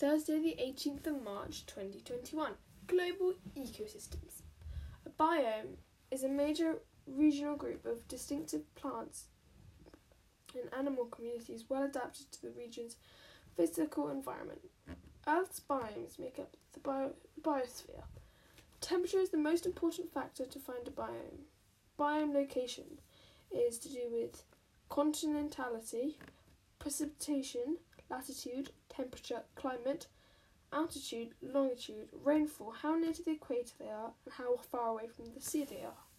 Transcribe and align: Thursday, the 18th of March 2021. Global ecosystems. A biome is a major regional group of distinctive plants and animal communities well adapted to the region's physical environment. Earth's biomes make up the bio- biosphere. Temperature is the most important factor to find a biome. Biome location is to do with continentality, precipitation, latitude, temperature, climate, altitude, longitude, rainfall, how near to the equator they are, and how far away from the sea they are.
Thursday, 0.00 0.38
the 0.38 0.56
18th 0.58 1.06
of 1.08 1.22
March 1.22 1.66
2021. 1.66 2.52
Global 2.86 3.34
ecosystems. 3.54 4.40
A 5.04 5.10
biome 5.10 5.76
is 6.10 6.24
a 6.24 6.28
major 6.30 6.76
regional 7.06 7.54
group 7.54 7.84
of 7.84 8.08
distinctive 8.08 8.74
plants 8.76 9.24
and 10.54 10.72
animal 10.72 11.04
communities 11.04 11.66
well 11.68 11.82
adapted 11.82 12.32
to 12.32 12.40
the 12.40 12.50
region's 12.52 12.96
physical 13.58 14.08
environment. 14.08 14.62
Earth's 15.28 15.60
biomes 15.60 16.18
make 16.18 16.38
up 16.38 16.56
the 16.72 16.80
bio- 16.80 17.12
biosphere. 17.42 18.04
Temperature 18.80 19.18
is 19.18 19.28
the 19.28 19.36
most 19.36 19.66
important 19.66 20.14
factor 20.14 20.46
to 20.46 20.58
find 20.58 20.88
a 20.88 20.90
biome. 20.90 21.44
Biome 21.98 22.32
location 22.32 23.00
is 23.50 23.78
to 23.80 23.90
do 23.90 24.08
with 24.10 24.44
continentality, 24.88 26.14
precipitation, 26.78 27.76
latitude, 28.08 28.70
temperature, 29.00 29.42
climate, 29.54 30.06
altitude, 30.72 31.30
longitude, 31.40 32.08
rainfall, 32.22 32.72
how 32.82 32.94
near 32.94 33.12
to 33.12 33.24
the 33.24 33.32
equator 33.32 33.72
they 33.78 33.88
are, 33.88 34.12
and 34.24 34.34
how 34.34 34.56
far 34.70 34.88
away 34.88 35.08
from 35.08 35.26
the 35.34 35.40
sea 35.40 35.64
they 35.64 35.82
are. 35.82 36.09